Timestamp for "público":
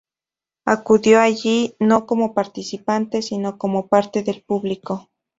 4.41-5.07